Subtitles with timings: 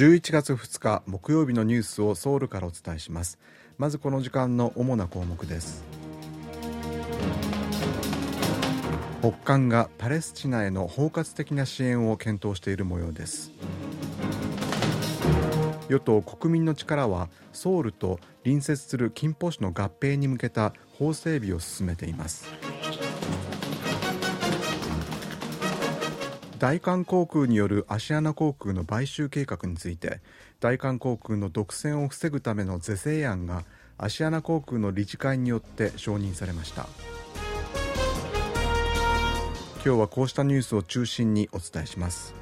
[0.00, 3.38] 11月2日木曜日のニュースをソウルからお伝えします。
[3.76, 5.84] まずこの時間の主な項目です。
[9.20, 13.52] 北韓がパレスチナへの包括的な支援を検討している模様です。
[15.90, 22.46] 与党国民の力はソウルと隣接する金浦市の合併に向けた法整備を進めています。
[26.60, 30.20] 大韓航空によるアシアナ航空の買収計画について
[30.60, 33.64] 大韓航空の独占を防ぐための是正案が
[33.96, 36.86] アシアナ航空の理事会によって承認されました。
[39.82, 42.34] 今日はこうしたニュースを中心にお伝えします。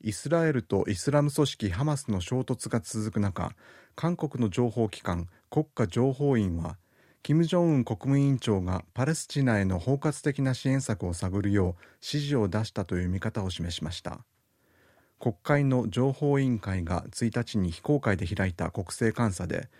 [0.00, 3.52] イスラエルとイスラム組織ハマスの衝突が続く中
[3.94, 6.78] 韓国の情報機関国家情報院は
[7.24, 14.26] 金正恩国務委員長がパレスチナへの包括的な支援策を探るよう指示を出したという見方を示しました。
[15.18, 19.70] 国会の情報委員会が1日に非公開で開いた国政監査で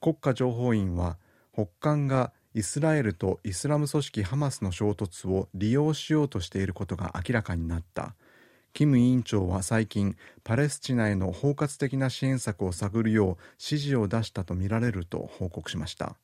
[0.00, 1.18] 国家情報院は
[1.52, 8.14] 北韓がイスラエルとイスラム組織ハマスの衝突を利用しようとしていることが明らかになった。
[8.72, 16.16] キム委員長は最近パレスチナへの包括的な支援策を探るよう指示を出したとみられると報告しました。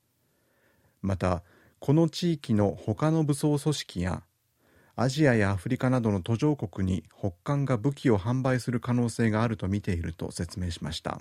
[1.02, 1.42] また
[1.78, 4.22] この地域の他の武装組織や
[4.96, 11.20] アジアやアフリカなどの途上国に北韓が武器を販売する可能性があると見ていると説明しました。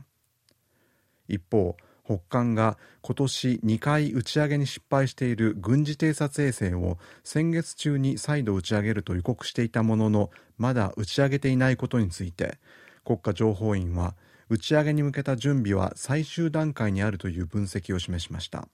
[1.29, 12.57] 一方北韓が今年2回打ち上げに失敗している軍事偵察衛星を先月中に再度打ち上げると予告していたもののまだ打ち上げていないことについて
[13.05, 14.15] 国家情報院は
[14.49, 18.67] 打ち上げに向けた準備は最終段階にあるという分析を示しました。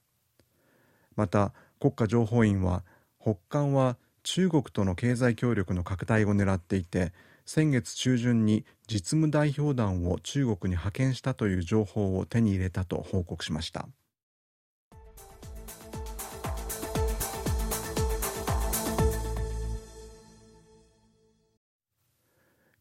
[1.16, 2.84] また国家情報院は
[3.20, 7.12] 北韓は中国との経済協力の拡大を狙っていて
[7.44, 13.88] 先月中旬に実務代表団を中国に派遣したという情報を手に入れたと報告しました。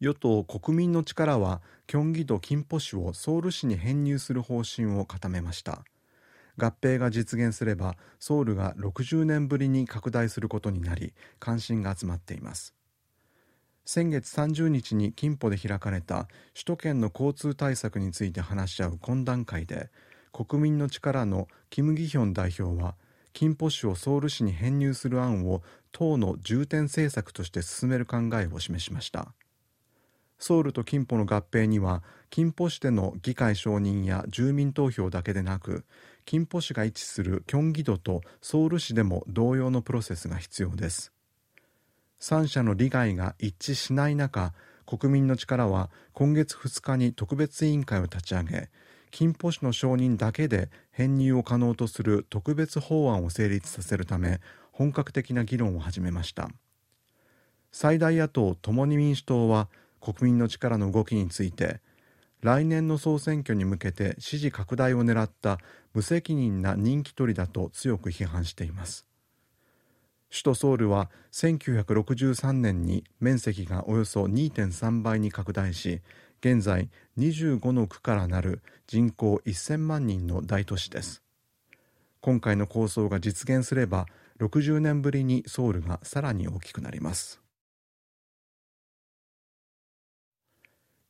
[0.01, 5.84] 与党国民の力はキョンギ道金浦市をソウル市に編入する方針を固めました。
[6.58, 12.74] 合併が実現すればソウルが60年ぶりに拡大することになり関心が集まっています。
[13.86, 19.90] 先月30日に金浦で開かれた首都圏の交通対策について話し合う懇談会で
[20.34, 22.96] 国民の力のキム・ギヒョン代表は
[23.32, 25.62] 金浦市をソウル市に編入する案を
[25.92, 29.34] 党の重点政策として進める考えを示しました。
[30.40, 35.86] ソウルと金浦の合併には金浦市での議会承認や住民投票だけでなく
[36.25, 41.12] 金浦市が位置するキョンギ道とソウル市でも同様のプロセスが必要です。
[42.19, 44.53] 3者の利害が一致しない中
[44.88, 48.69] 国民の力は今月2日に特別委員会を立ち上げ
[49.12, 56.50] 金浦市の承認だけで編入を可能とする特別法案を成立させるため本格的な議論を始めました。
[57.72, 59.69] 最大野党共に民主党は
[60.02, 61.81] 国民の力の動きについて
[62.45, 65.57] 来年の総選挙に向けて支持拡大を狙った
[65.95, 69.07] 無責任な人気取りだと強く批判しています。
[70.29, 76.01] 首都ソウルは1963年に面積がおよそ2.3倍に拡大し
[76.39, 81.23] 現在25の区からなる人口1000万人の大都市です。
[82.22, 84.06] 今回の構想が実現すれば
[84.39, 87.44] 60年ぶりにソウルがさらに大きくなります。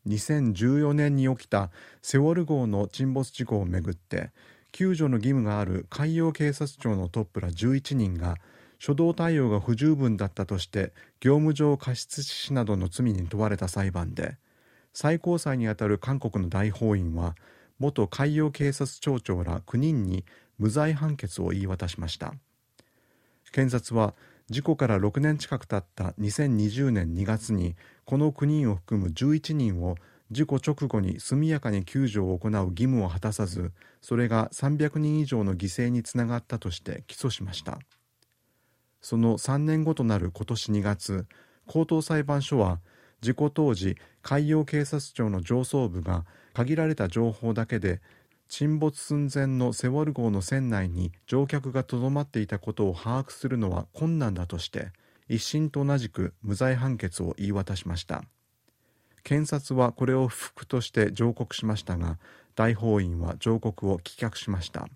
[0.08, 1.72] 2014年に起きた
[2.02, 4.32] セウォル号の沈没事故をめぐって
[4.72, 8.36] 救助の義務がある海洋警察庁のトップら11人が
[8.80, 14.38] 初動対応が不十分だったとして業務上過失致死などの罪に問われた裁判で
[14.94, 17.36] 最高裁にあたる韓国の大法院は
[17.80, 20.24] 元海洋警察庁長ら9人に
[20.58, 22.34] 無罪判決を言い渡しました。
[23.52, 24.14] 検察は
[24.50, 27.76] 事故から6年近く経った2020年2月に
[28.06, 29.96] この9人を含む11人を
[30.30, 33.72] 事故直後に速やかに救助を行う義務を果たさず
[34.02, 37.80] それが300人以上の犠牲につながったとして起訴しました。
[39.02, 41.26] その3年後となる今年2月
[41.68, 42.80] 高等裁判所は
[43.22, 48.02] 事故当時海洋警察庁の上層部が限られた情報だけで
[48.48, 54.92] 沈没寸前のセウォル号の船内に乗客がとどまっていたことを把握するのは困難だとして
[55.28, 58.24] 一審と同じく無罪判決を言い渡しました。
[59.24, 62.20] 検察はこれを不服として上告しましたが
[62.56, 64.88] 大法院は上告を棄却しました。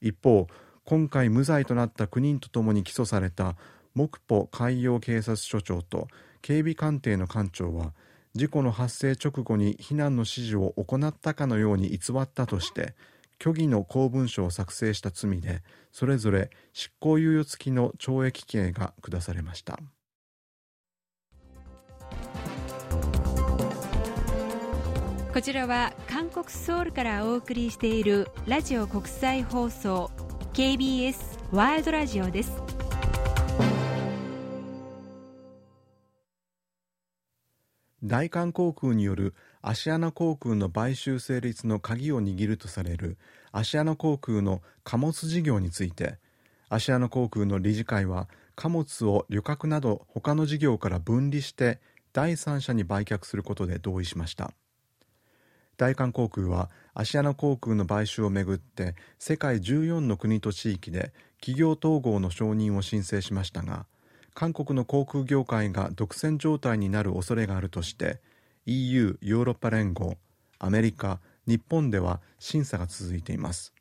[0.00, 0.48] 一方
[0.84, 3.56] 今回無罪となった9人とともに起訴された
[3.94, 6.08] 木保海洋警察署長と
[6.42, 7.92] 警備艦艇の艦長は
[8.38, 12.94] 事故の発生直後に避難の指示を行ったかのように偽ったとして
[13.42, 19.80] 虚偽の公文書を作成した罪でそれぞれ執行猶予付きの懲役刑が下されました。
[25.34, 30.10] こちらは韓国ソウルからお送りしているラジオ国際放送
[30.52, 31.16] KBS
[31.50, 32.87] ワールドラジオです。
[38.08, 43.18] 大韓航空によるアシアナ航空の買収成立の鍵を握るとされる
[43.52, 46.16] アシアナ航空の貨物事業について
[46.70, 51.80] アシアナ航空の理事会は貨物を旅客など他の事業から分離して
[52.14, 54.52] 第三者に売却することで同意しました。
[55.76, 63.86] 大韓航空はアシアナ航空の買収をめぐって世界14の国と地域で企業統合の承認を申請しましたが
[64.38, 68.20] 韓国の航空業界が独占状態になる恐れがあるとして
[68.66, 70.16] EU= ヨーロッパ連合
[70.60, 71.18] アメリカ
[71.48, 73.74] 日本では審査が続いています。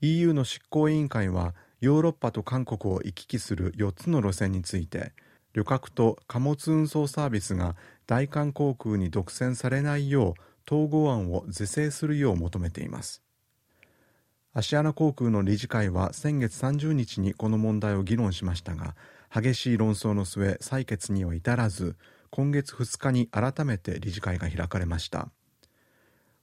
[0.00, 5.12] EU の執行委員会はヨーロッパと韓国を行き来する4つの路線について
[5.52, 7.76] 旅客と貨物運送サービスが
[8.08, 13.22] 大韓航空に独占されないよう統合案を是正するよう求めています。
[14.52, 18.96] アシアナ航空の理事会は先月30日にこの問題を議論しましたが
[19.34, 21.96] 激しい論争の末採決には至らず
[22.30, 25.30] 今月2日に改めて理事会が開かれました。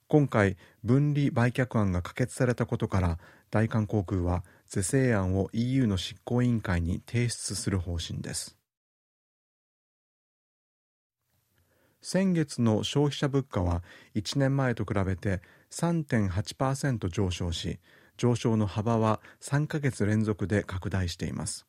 [0.08, 3.18] 今回分離売却案が可決されたことから
[3.50, 8.56] 大韓航空は是正案を EU の執行委員会に提出する方針です。
[12.02, 13.82] 先月の消費者物価は
[14.14, 15.42] 1年前と比べて
[15.72, 17.80] 3.8%上昇し
[18.18, 21.66] 上昇の幅は3ヶ月連続で拡大しています。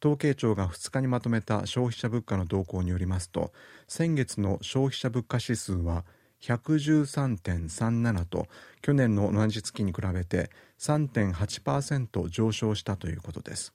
[0.00, 3.52] 統計庁が2日にまとめた消費者物価の動向によりますと
[3.88, 6.04] 先月の消費者物価指数は
[6.40, 8.46] 113.37と
[8.80, 13.74] 去年の同じ月に比べて3.8%上昇したということです。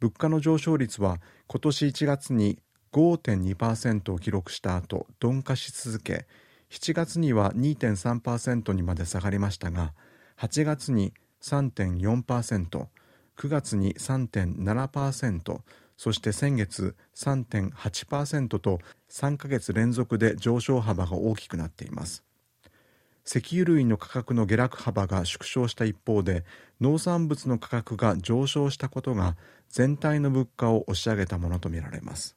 [0.00, 2.58] 物価の上昇率は今年1月に
[2.92, 6.26] 5.2%を記録した後鈍化し続け
[6.70, 9.92] 7月には2.3%にまで下がりましたが
[10.38, 11.12] 8月に
[11.42, 12.86] 3.4%
[13.40, 15.60] 9月に3.7%
[15.96, 22.22] そして先月3.8%と3ヶ月連続で上昇幅が大きくなっています。
[23.26, 26.44] 石油類の価格の下落幅が縮小した一方で
[26.82, 29.36] 農産物の価格が上昇したことが
[29.70, 32.36] 全体の物価を押し上げたものとみられます。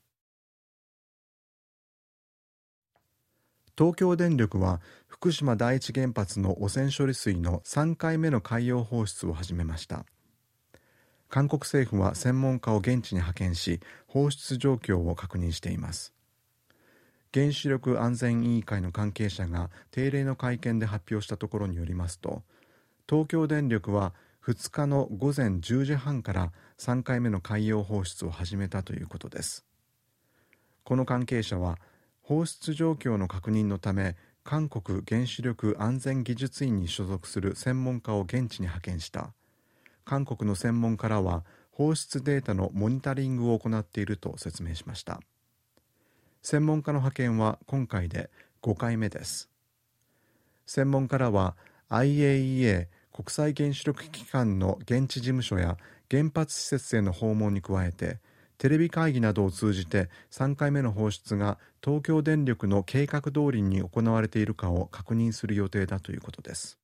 [3.78, 10.06] 東京電力は福島第一原発の汚染処理水の3回目の海洋放出を始めました。
[11.34, 16.14] 韓国政府は専門家を現地に派遣し放出状況を確認しています。
[17.34, 22.44] 原子力安全委員会の関係者が定例の会見で発表したところによりますと
[23.10, 24.14] 東京電力は
[24.46, 29.66] 2日の午前10時半から3回目の海洋放出を始めたということです。
[30.84, 31.80] この関係者は
[32.22, 39.34] 放出状況の確認のため韓国原子力安全技術院に所属する専門家を現地に派遣した。
[40.06, 45.20] 韓国の専門家らは放出データのモニタリングを行っていると説明しました。
[46.42, 48.30] 専門家の派遣は今回で
[48.62, 49.50] 5回目です。
[50.66, 51.56] 専門家らは
[51.90, 55.78] IAEA 国際原子力機関の現地事務所や
[56.10, 58.20] 原発施設への訪問に加えて
[58.58, 66.80] テレビ会議などを通じて3回目の放出が東京電力の計画通りに行われているかを確認する予定だということです。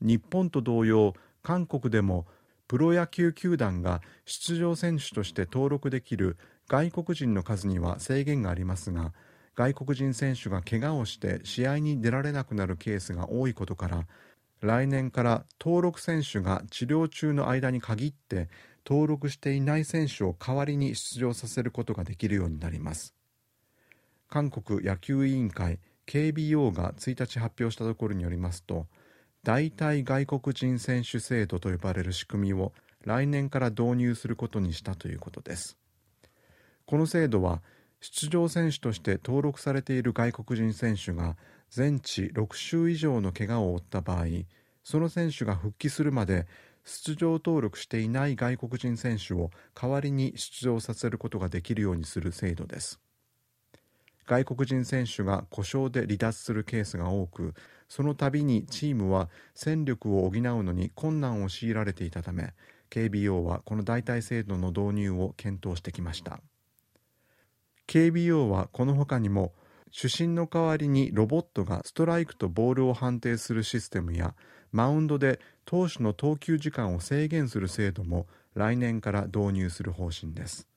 [0.00, 2.26] 日本と同様韓国でも
[2.66, 6.36] プロ野球球団が出場選手として登録できる
[6.68, 9.12] 外国人の数には制限がありますが
[9.54, 14.06] 外国人選手が怪我をして試合に出られなくなるケースが多いことから
[14.60, 18.48] 来年から登録選手が治療中の間に限って
[18.84, 23.14] 登録していない選手を代わりに出場させることができるようになります。
[24.28, 28.86] 韓国野球委員会 KBO が1日発表したところによりますと
[29.48, 32.74] 代替外国人選手制度と呼ばれる仕組みを
[33.06, 35.78] 来年から導入することにしたということです。
[36.84, 37.62] この制度は
[37.98, 41.38] 出場選手として登録されている外国人選手が
[41.70, 44.26] 全治6週以上の怪我を負った場合
[44.84, 46.46] その選手が復帰するまで
[46.84, 53.00] 出場登録していない外国人選手を代わりに出場させることができるようにする制度です。
[54.28, 57.54] 外国人選手が故障で離脱するケースが多く
[57.88, 62.52] その度にチームは戦力を補うのに困難を強いられていたため
[62.90, 66.40] KBO はこの代替制度の導入を検討してきました。
[67.86, 69.54] KBO はこの他にも
[69.90, 74.34] 主審の代わりにロボットがストライクとボールを判定するシステムや
[74.72, 80.68] マウンドで投手の投球時間を制限する制度も来年から導入する方針です。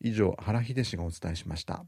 [0.00, 1.84] 以上原秀氏がお伝えしました。